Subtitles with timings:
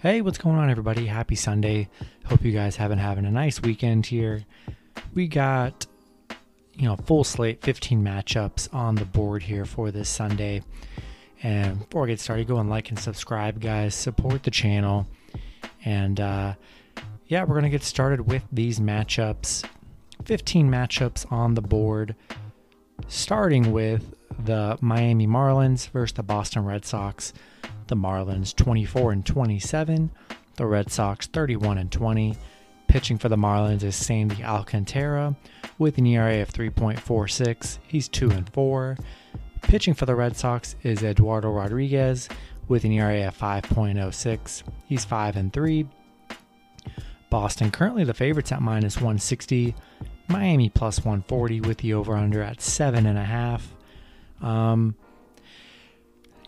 [0.00, 1.06] Hey, what's going on, everybody?
[1.06, 1.88] Happy Sunday.
[2.26, 4.44] Hope you guys have been having a nice weekend here.
[5.12, 5.88] We got,
[6.74, 10.62] you know, full slate, 15 matchups on the board here for this Sunday.
[11.42, 13.92] And before I get started, go and like and subscribe, guys.
[13.92, 15.08] Support the channel.
[15.84, 16.54] And uh,
[17.26, 19.68] yeah, we're going to get started with these matchups.
[20.26, 22.14] 15 matchups on the board,
[23.08, 27.32] starting with the Miami Marlins versus the Boston Red Sox.
[27.88, 30.10] The Marlins 24 and 27,
[30.56, 32.36] the Red Sox 31 and 20.
[32.86, 35.34] Pitching for the Marlins is Sandy Alcantara
[35.78, 37.78] with an ERA of 3.46.
[37.86, 38.98] He's 2 and 4.
[39.62, 42.28] Pitching for the Red Sox is Eduardo Rodriguez
[42.68, 44.62] with an ERA of 5.06.
[44.86, 45.88] He's 5 and 3.
[47.30, 49.74] Boston currently the favorites at minus 160.
[50.28, 54.46] Miami plus 140 with the over under at 7.5.
[54.46, 54.94] Um,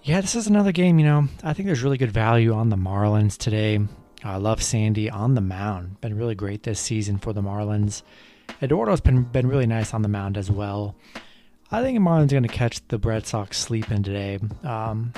[0.02, 2.76] yeah, this is another game, you know, I think there's really good value on the
[2.76, 3.80] Marlins today.
[4.24, 6.00] I love Sandy on the mound.
[6.00, 8.02] Been really great this season for the Marlins.
[8.60, 10.94] Eduardo's been been really nice on the mound as well.
[11.70, 14.38] I think Marlins are going to catch the Red Sox sleeping today.
[14.64, 15.12] Um,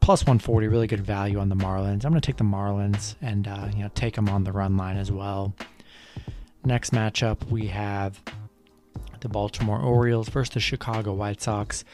[0.00, 2.04] plus 140, really good value on the Marlins.
[2.04, 4.76] I'm going to take the Marlins and uh, you know take them on the run
[4.76, 5.54] line as well.
[6.64, 8.20] Next matchup, we have
[9.20, 11.84] the Baltimore Orioles versus the Chicago White Sox.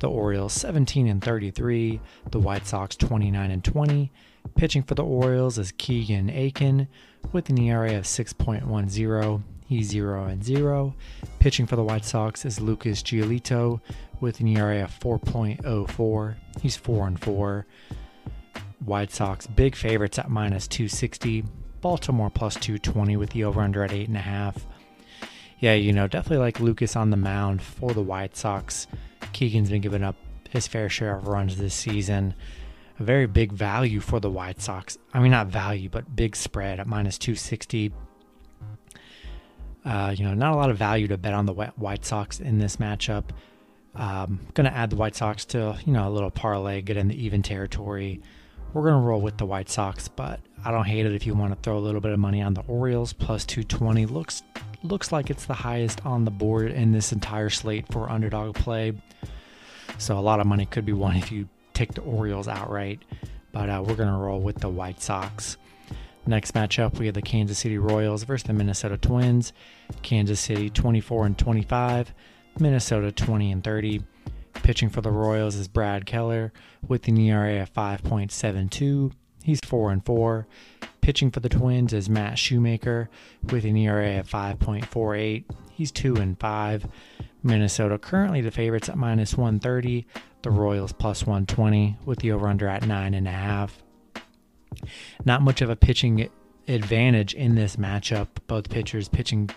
[0.00, 4.10] The Orioles 17 and 33, the White Sox 29 and 20.
[4.54, 6.88] Pitching for the Orioles is Keegan Akin
[7.32, 9.42] with an ERA of 6.10.
[9.66, 10.94] He's 0 and 0.
[11.38, 13.82] Pitching for the White Sox is Lucas Giolito
[14.20, 16.34] with an ERA of 4.04.
[16.62, 17.66] He's 4 and 4.
[18.82, 21.44] White Sox big favorites at minus 260.
[21.82, 24.62] Baltimore plus 220 with the over under at 8.5.
[25.58, 28.86] Yeah, you know, definitely like Lucas on the mound for the White Sox.
[29.32, 30.16] Keegan's been giving up
[30.48, 32.34] his fair share of runs this season.
[32.98, 34.98] A very big value for the White Sox.
[35.14, 37.92] I mean, not value, but big spread at minus 260.
[39.84, 42.58] Uh, you know, not a lot of value to bet on the White Sox in
[42.58, 43.24] this matchup.
[43.94, 47.08] Um, going to add the White Sox to, you know, a little parlay, get in
[47.08, 48.20] the even territory.
[48.72, 51.34] We're going to roll with the White Sox, but I don't hate it if you
[51.34, 53.12] want to throw a little bit of money on the Orioles.
[53.12, 54.42] Plus 220 looks
[54.82, 58.92] looks like it's the highest on the board in this entire slate for underdog play.
[59.98, 63.00] So a lot of money could be won if you take the Orioles outright.
[63.52, 65.56] But uh, we're going to roll with the White Sox.
[66.26, 69.52] Next matchup, we have the Kansas City Royals versus the Minnesota Twins.
[70.02, 72.14] Kansas City 24 and 25,
[72.58, 74.02] Minnesota 20 and 30.
[74.54, 76.52] Pitching for the Royals is Brad Keller
[76.86, 79.12] with an ERA of 5.72.
[79.42, 80.46] He's 4 and 4.
[81.10, 83.10] Pitching for the Twins is Matt Shoemaker
[83.50, 85.42] with an ERA of 5.48.
[85.72, 86.86] He's 2 and 5.
[87.42, 90.06] Minnesota currently the favorites at minus 130.
[90.42, 93.70] The Royals plus 120 with the over under at 9.5.
[95.24, 96.30] Not much of a pitching
[96.68, 98.28] advantage in this matchup.
[98.46, 99.50] Both pitchers pitching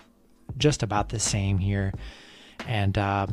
[0.58, 1.94] just about the same here.
[2.66, 3.28] And, uh,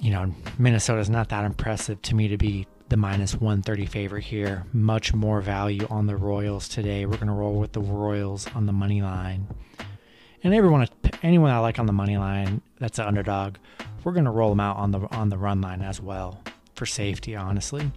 [0.00, 4.64] you know, Minnesota's not that impressive to me to be the minus 130 favorite here.
[4.72, 7.06] Much more value on the Royals today.
[7.06, 9.46] We're going to roll with the Royals on the money line.
[10.42, 10.86] And everyone,
[11.22, 13.56] anyone I like on the money line that's an underdog,
[14.04, 16.42] we're going to roll them out on the on the run line as well
[16.74, 17.90] for safety, honestly.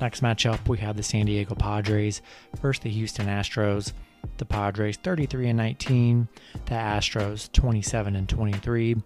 [0.00, 2.22] Next matchup, we have the San Diego Padres
[2.60, 3.92] versus the Houston Astros.
[4.38, 6.28] The Padres 33 and 19,
[6.64, 8.96] the Astros 27 and 23.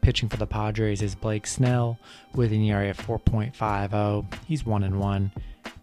[0.00, 1.98] Pitching for the Padres is Blake Snell
[2.34, 4.34] with an ERA of 4.50.
[4.46, 5.32] He's 1 and 1.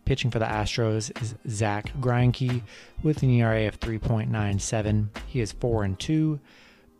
[0.05, 2.63] Pitching for the Astros is Zack Greinke
[3.03, 5.09] with an ERA of 3.97.
[5.27, 6.39] He is 4 and 2.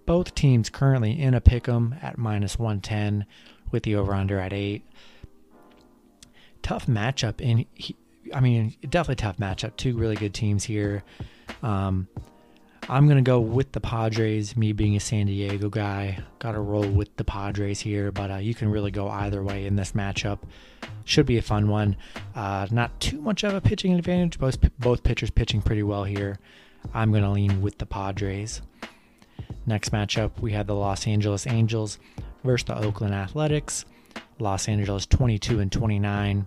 [0.06, 3.26] Both teams currently in a pick'em at minus 110
[3.72, 4.84] with the over/under at 8.
[6.62, 7.66] Tough matchup in
[8.34, 9.76] I mean, definitely tough matchup.
[9.78, 11.04] Two really good teams here.
[11.64, 12.08] Um,
[12.90, 16.20] I'm going to go with the Padres, me being a San Diego guy.
[16.40, 19.66] Got to roll with the Padres here, but uh, you can really go either way
[19.66, 20.40] in this matchup.
[21.04, 21.98] Should be a fun one.
[22.34, 24.40] Uh, not too much of a pitching advantage.
[24.40, 26.40] Both, both pitchers pitching pretty well here.
[26.94, 28.62] I'm going to lean with the Padres.
[29.66, 32.00] Next matchup, we have the Los Angeles Angels
[32.46, 33.84] versus the Oakland Athletics.
[34.40, 36.46] Los Angeles 22 and 29,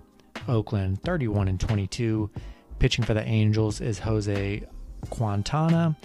[0.49, 2.31] Oakland 31 and 22.
[2.79, 4.65] Pitching for the Angels is Jose
[5.09, 5.97] Quintana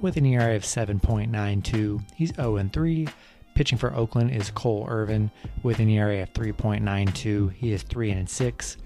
[0.00, 2.02] with an ERA of 7.92.
[2.14, 3.08] He's 0 3.
[3.54, 5.30] Pitching for Oakland is Cole Irvin
[5.62, 7.52] with an ERA of 3.92.
[7.54, 8.76] He is 3 and 6.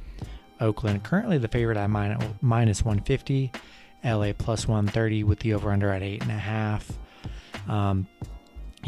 [0.61, 1.91] Oakland currently the favorite at
[2.41, 3.53] minus 150.
[4.05, 7.71] LA plus 130 with the over under at 8.5.
[7.71, 8.07] Um,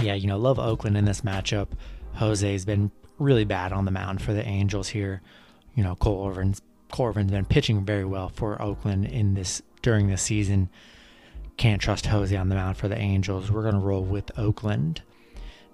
[0.01, 1.69] yeah, you know, love Oakland in this matchup.
[2.15, 5.23] Jose's been really bad on the mound for the Angels here.
[5.75, 10.23] You know, Cole Irvin's Corbin's been pitching very well for Oakland in this during this
[10.23, 10.69] season.
[11.57, 13.53] Can't trust Jose on the mound for the Angels.
[13.53, 15.03] We're going to roll with Oakland.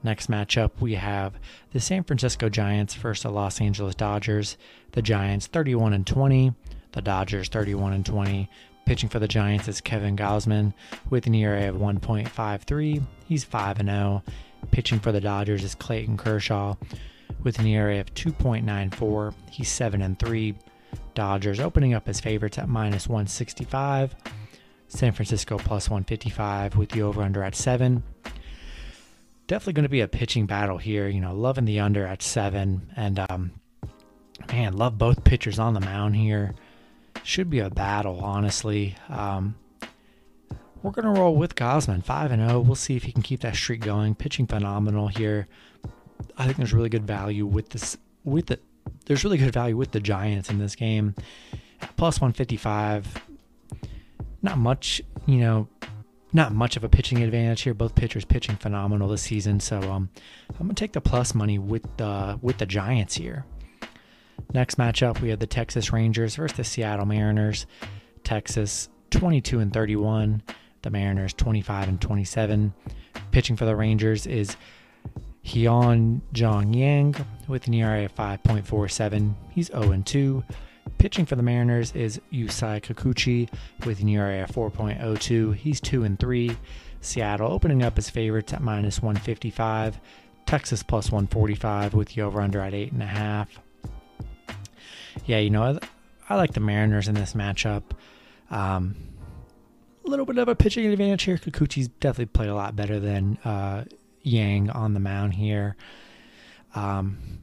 [0.02, 1.38] Next matchup, we have
[1.72, 4.58] the San Francisco Giants versus the Los Angeles Dodgers.
[4.92, 6.52] The Giants 31 and 20,
[6.92, 8.50] the Dodgers 31 and 20.
[8.84, 10.74] Pitching for the Giants is Kevin Gausman
[11.08, 13.02] with an ERA of 1.53.
[13.26, 14.22] He's 5 and 0.
[14.70, 16.74] Pitching for the Dodgers is Clayton Kershaw
[17.42, 19.34] with an ERA of 2.94.
[19.50, 20.56] He's 7 and 3.
[21.14, 24.14] Dodgers opening up as favorites at minus 165.
[24.88, 28.02] San Francisco plus 155 with the over under at 7.
[29.46, 31.08] Definitely going to be a pitching battle here.
[31.08, 32.92] You know, loving the under at 7.
[32.96, 33.52] And, um,
[34.50, 36.54] man, love both pitchers on the mound here.
[37.22, 38.96] Should be a battle, honestly.
[39.08, 39.56] Um,
[40.82, 42.60] we're going to roll with Gausman, 5 and 0.
[42.60, 44.14] We'll see if he can keep that streak going.
[44.14, 45.46] Pitching phenomenal here.
[46.36, 48.58] I think there's really good value with this with the
[49.10, 51.16] there's really good value with the Giants in this game.
[51.96, 53.20] Plus 155.
[54.40, 55.66] Not much, you know,
[56.32, 57.74] not much of a pitching advantage here.
[57.74, 60.10] Both pitchers pitching phenomenal this season, so um,
[60.50, 63.44] I'm gonna take the plus money with the with the Giants here.
[64.54, 67.66] Next matchup, we have the Texas Rangers versus the Seattle Mariners.
[68.22, 70.40] Texas 22 and 31,
[70.82, 72.72] the Mariners 25 and 27.
[73.32, 74.56] Pitching for the Rangers is
[75.44, 77.16] Hyun Jong Yang
[77.48, 79.34] with an ERA of 5.47.
[79.50, 80.44] He's 0 and 2.
[80.98, 83.48] Pitching for the Mariners is Yusei Kikuchi
[83.86, 85.54] with an ERA of 4.02.
[85.54, 86.56] He's 2 and 3.
[87.00, 89.98] Seattle opening up as favorites at minus 155.
[90.46, 93.46] Texas plus 145 with the over under at 8.5.
[95.24, 95.78] Yeah, you know, I,
[96.28, 97.82] I, like the Mariners in this matchup.
[98.50, 98.96] Um,
[100.04, 101.36] a little bit of a pitching advantage here.
[101.36, 103.84] Kikuchi's definitely played a lot better than uh,
[104.22, 105.76] Yang on the mound here.
[106.74, 107.40] Um,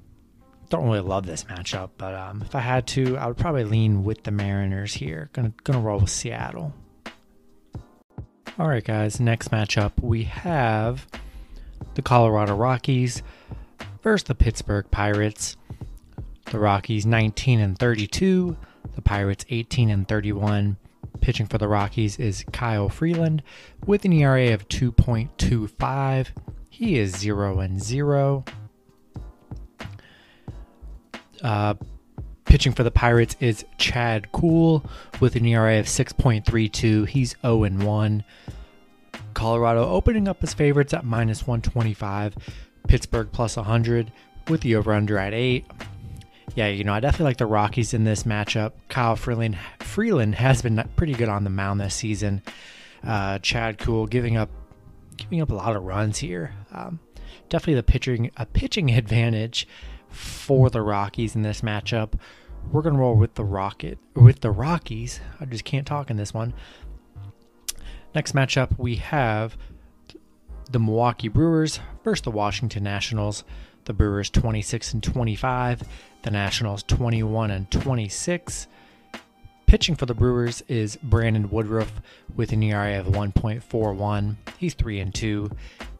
[0.69, 4.03] don't really love this matchup, but um, if I had to, I would probably lean
[4.03, 5.29] with the Mariners here.
[5.33, 6.73] Gonna gonna roll with Seattle.
[8.59, 9.19] All right, guys.
[9.19, 11.07] Next matchup we have
[11.95, 13.23] the Colorado Rockies
[14.01, 15.57] versus the Pittsburgh Pirates.
[16.45, 18.55] The Rockies 19 and 32,
[18.95, 20.77] the Pirates 18 and 31.
[21.19, 23.43] Pitching for the Rockies is Kyle Freeland
[23.85, 26.27] with an ERA of 2.25.
[26.69, 28.45] He is 0 and 0.
[31.41, 31.73] Uh,
[32.45, 34.83] pitching for the Pirates is Chad Kuhl
[35.19, 37.07] with an ERA of 6.32.
[37.07, 38.23] He's 0 and 1.
[39.33, 42.35] Colorado opening up as favorites at minus 125.
[42.87, 44.11] Pittsburgh plus 100
[44.47, 45.65] with the over under at 8.
[46.55, 48.71] Yeah, you know, I definitely like the Rockies in this matchup.
[48.89, 52.41] Kyle Freeland, Freeland has been pretty good on the mound this season.
[53.03, 54.49] Uh, Chad Kuhl giving up
[55.17, 56.53] giving up a lot of runs here.
[56.71, 56.99] Um,
[57.49, 59.67] definitely the pitching a pitching advantage
[60.09, 62.13] for the Rockies in this matchup.
[62.71, 65.19] We're gonna roll with the Rocket with the Rockies.
[65.39, 66.53] I just can't talk in this one.
[68.15, 69.57] Next matchup we have
[70.71, 73.43] the Milwaukee Brewers versus the Washington Nationals.
[73.85, 75.83] The Brewers 26 and 25,
[76.23, 78.67] the Nationals 21 and 26.
[79.67, 82.01] Pitching for the Brewers is Brandon Woodruff
[82.37, 84.37] with an ERA of 1.41.
[84.57, 85.51] He's 3 and 2.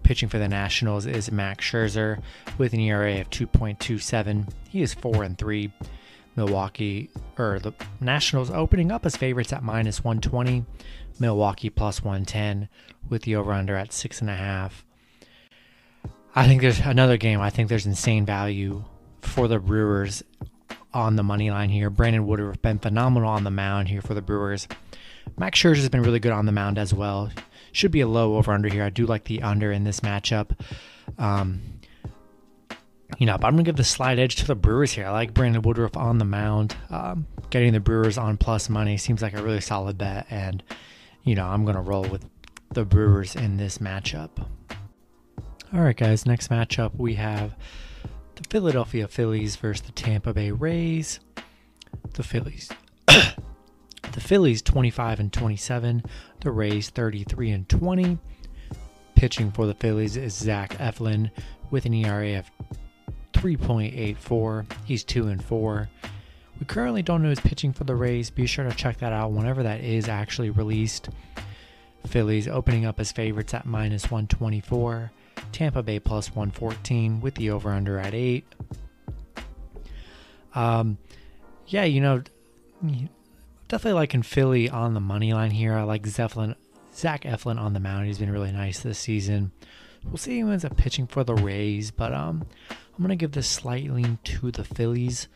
[0.04, 2.22] Pitching for the Nationals is Max Scherzer
[2.58, 4.50] with an ERA of 2.27.
[4.70, 5.74] He is 4 and 3.
[6.38, 10.64] Milwaukee or the Nationals opening up as favorites at minus 120.
[11.20, 12.70] Milwaukee plus 110
[13.10, 14.86] with the over under at six and a half.
[16.34, 17.42] I think there's another game.
[17.42, 18.86] I think there's insane value
[19.20, 20.24] for the Brewers
[20.98, 21.92] on the money line here.
[21.92, 24.68] Brandon Woodruff been phenomenal on the mound here for the Brewers.
[25.38, 27.30] Max Scherzer has been really good on the mound as well.
[27.72, 28.84] Should be a low over under here.
[28.84, 30.60] I do like the under in this matchup.
[31.20, 31.62] Um,
[33.20, 35.06] you know, but I'm gonna give the slight edge to the Brewers here.
[35.06, 36.76] I like Brandon Woodruff on the mound.
[36.90, 40.64] Um, getting the Brewers on plus money seems like a really solid bet, and
[41.24, 42.26] you know, I'm gonna roll with
[42.74, 44.32] the Brewers in this matchup.
[45.74, 46.26] All right, guys.
[46.26, 47.56] Next matchup we have
[48.38, 51.20] the Philadelphia Phillies versus the Tampa Bay Rays.
[52.14, 52.70] The Phillies.
[53.08, 56.04] the Phillies 25 and 27,
[56.42, 58.18] the Rays 33 and 20.
[59.16, 61.32] Pitching for the Phillies is Zach Eflin
[61.72, 62.52] with an ERA of
[63.34, 64.72] 3.84.
[64.86, 65.90] He's 2 and 4.
[66.60, 68.30] We currently don't know who's pitching for the Rays.
[68.30, 71.10] Be sure to check that out whenever that is actually released.
[72.06, 75.12] Phillies opening up as favorites at minus 124.
[75.52, 78.46] Tampa Bay plus 114 with the over under at 8.
[80.56, 80.98] Um,
[81.68, 82.24] yeah, you know,
[83.68, 85.74] definitely liking Philly on the money line here.
[85.74, 86.56] I like Zeflin,
[86.94, 88.08] Zach Eflin on the mound.
[88.08, 89.52] He's been really nice this season.
[90.04, 93.48] We'll see who ends up pitching for the Rays, but um, I'm gonna give this
[93.48, 95.28] slight lean to the Phillies.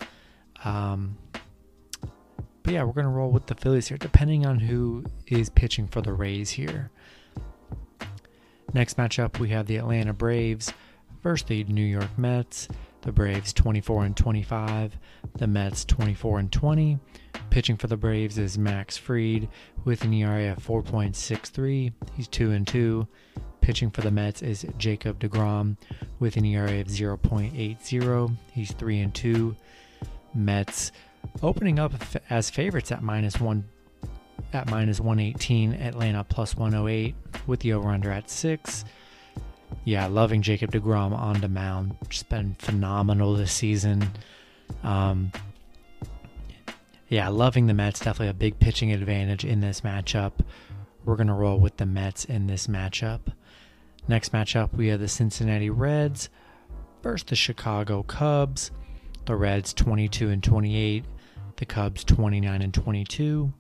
[0.64, 1.18] Um,
[2.64, 6.02] but yeah, we're to roll with the Phillies here, depending on who is pitching for
[6.02, 6.92] the Rays here.
[8.74, 10.74] Next matchup, we have the Atlanta Braves
[11.22, 12.68] versus the New York Mets.
[13.02, 14.96] The Braves 24 and 25,
[15.38, 17.00] the Mets 24 and 20.
[17.50, 19.50] Pitching for the Braves is Max Fried
[19.86, 21.92] with an ERA of 4.63.
[22.16, 23.08] He's 2 and 2.
[23.60, 25.78] Pitching for the Mets is Jacob DeGrom
[26.20, 28.38] with an ERA of 0.80.
[28.54, 29.56] He's 3 and 2.
[30.36, 30.92] Mets
[31.42, 31.94] opening up
[32.30, 33.66] as favorites at minus 1
[34.54, 37.16] at minus 118, Atlanta plus 108
[37.48, 38.86] with the over under at 6.
[39.86, 41.96] Yeah, loving Jacob DeGrom on the mound.
[42.10, 44.12] Just been phenomenal this season.
[44.84, 45.32] Um,
[47.08, 48.00] yeah, loving the Mets.
[48.00, 50.34] Definitely a big pitching advantage in this matchup.
[51.04, 53.22] We're going to roll with the Mets in this matchup.
[54.08, 56.30] Next matchup, we have the Cincinnati Reds
[57.02, 58.72] versus the Chicago Cubs.
[59.26, 61.06] The Reds 22 and 28,
[61.58, 63.54] the Cubs 29 and 22.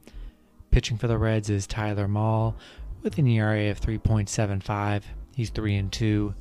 [0.72, 2.56] Pitching for the Reds is Tyler Mahle
[3.04, 5.04] with an ERA of 3.75.
[5.36, 6.34] He's 3 and 2.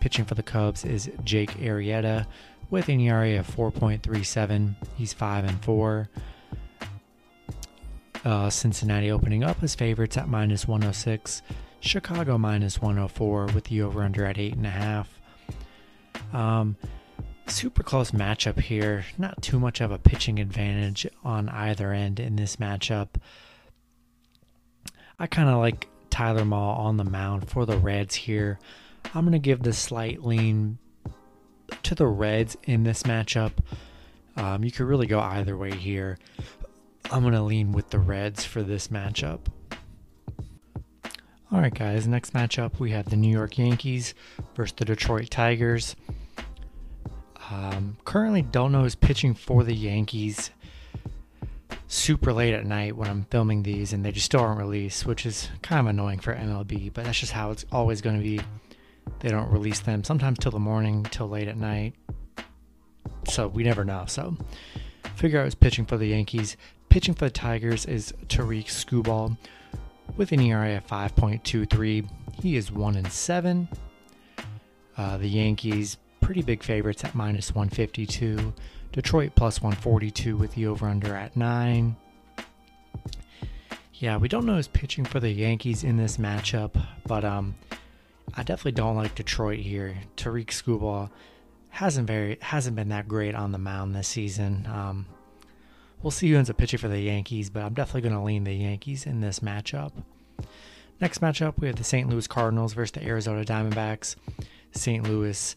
[0.00, 2.26] Pitching for the Cubs is Jake Arrieta
[2.70, 4.74] with an ERA of 4.37.
[4.96, 6.08] He's 5 and 4.
[8.24, 11.42] Uh, Cincinnati opening up as favorites at minus 106.
[11.80, 15.06] Chicago minus 104 with the over under at 8.5.
[16.36, 16.76] Um,
[17.46, 19.04] super close matchup here.
[19.16, 23.10] Not too much of a pitching advantage on either end in this matchup.
[25.18, 28.58] I kind of like Tyler Mahle on the mound for the Reds here.
[29.14, 30.78] I'm going to give the slight lean
[31.82, 33.52] to the Reds in this matchup.
[34.36, 36.18] Um, you could really go either way here.
[37.10, 39.40] I'm going to lean with the Reds for this matchup.
[41.50, 44.14] All right, guys, next matchup we have the New York Yankees
[44.54, 45.96] versus the Detroit Tigers.
[47.50, 50.50] Um, currently, don't know who's pitching for the Yankees
[51.88, 55.26] super late at night when I'm filming these and they just still aren't released, which
[55.26, 58.40] is kind of annoying for MLB, but that's just how it's always going to be.
[59.20, 61.94] They don't release them sometimes till the morning, till late at night.
[63.28, 64.04] So we never know.
[64.06, 64.36] So
[65.16, 66.56] figure out who's pitching for the Yankees.
[66.90, 69.36] Pitching for the Tigers is Tarik Skubal
[70.16, 72.08] with an ERA of 5.23.
[72.42, 73.68] He is 1 and 7.
[74.96, 78.52] Uh, the Yankees, pretty big favorites at minus 152.
[78.92, 81.96] Detroit plus 142 with the over under at 9.
[83.94, 87.56] Yeah, we don't know who's pitching for the Yankees in this matchup, but um,
[88.34, 89.96] I definitely don't like Detroit here.
[90.16, 91.10] Tarik Skubal
[91.70, 94.66] hasn't very hasn't been that great on the mound this season.
[94.72, 95.06] Um,
[96.02, 98.44] we'll see who ends up pitching for the Yankees, but I'm definitely going to lean
[98.44, 99.92] the Yankees in this matchup.
[101.00, 102.08] Next matchup, we have the St.
[102.08, 104.16] Louis Cardinals versus the Arizona Diamondbacks.
[104.72, 105.04] St.
[105.08, 105.56] Louis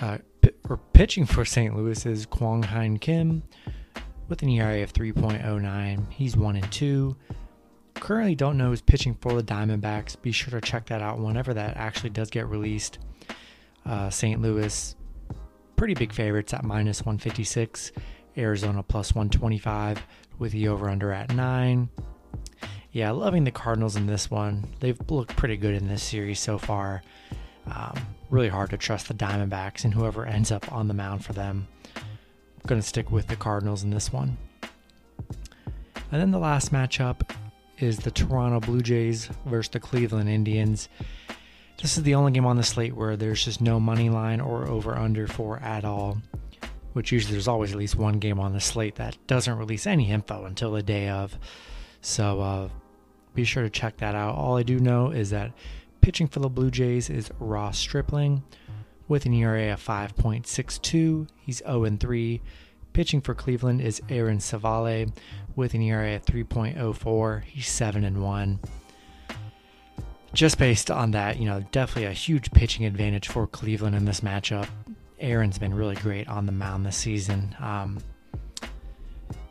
[0.00, 0.18] uh,
[0.68, 1.76] or pitching for St.
[1.76, 3.42] Louis is Kwang Hyun Kim
[4.28, 6.12] with an ERA of 3.09.
[6.12, 7.16] He's 1 and 2.
[7.94, 10.20] Currently don't know who's pitching for the Diamondbacks.
[10.20, 12.98] Be sure to check that out whenever that actually does get released.
[13.84, 14.40] Uh, St.
[14.40, 14.96] Louis,
[15.76, 17.92] pretty big favorites at minus 156.
[18.36, 20.04] Arizona plus 125
[20.38, 21.88] with the over under at 9.
[22.92, 24.66] Yeah, loving the Cardinals in this one.
[24.80, 27.02] They've looked pretty good in this series so far.
[27.66, 27.98] Um,
[28.30, 31.68] really hard to trust the Diamondbacks and whoever ends up on the mound for them.
[31.96, 34.36] I'm going to stick with the Cardinals in this one.
[36.12, 37.30] And then the last matchup
[37.78, 40.88] is the Toronto Blue Jays versus the Cleveland Indians.
[41.80, 44.66] This is the only game on the slate where there's just no money line or
[44.66, 46.18] over under for at all,
[46.94, 50.10] which usually there's always at least one game on the slate that doesn't release any
[50.10, 51.38] info until the day of.
[52.00, 52.68] So uh,
[53.34, 54.36] be sure to check that out.
[54.36, 55.52] All I do know is that
[56.06, 58.44] Pitching for the Blue Jays is Ross Stripling
[59.08, 61.26] with an ERA of 5.62.
[61.34, 62.40] He's 0 3.
[62.92, 65.10] Pitching for Cleveland is Aaron Civale
[65.56, 67.42] with an ERA of 3.04.
[67.42, 68.60] He's 7 1.
[70.32, 74.20] Just based on that, you know, definitely a huge pitching advantage for Cleveland in this
[74.20, 74.68] matchup.
[75.18, 77.56] Aaron's been really great on the mound this season.
[77.58, 77.98] Um,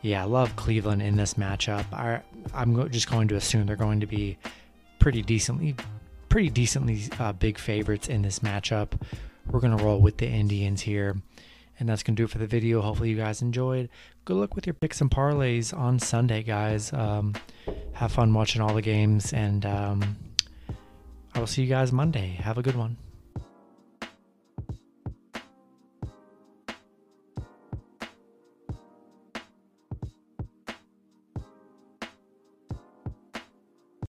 [0.02, 1.92] yeah, I love Cleveland in this matchup.
[1.92, 2.22] I,
[2.54, 4.38] I'm just going to assume they're going to be
[5.00, 5.76] pretty decently
[6.36, 9.02] pretty decently uh, big favorites in this matchup.
[9.50, 11.16] We're going to roll with the Indians here.
[11.80, 12.82] And that's going to do it for the video.
[12.82, 13.88] Hopefully, you guys enjoyed.
[14.26, 16.92] Good luck with your picks and parlays on Sunday, guys.
[16.92, 17.36] Um,
[17.94, 20.18] have fun watching all the games, and um,
[21.34, 22.38] I will see you guys Monday.
[22.42, 22.98] Have a good one.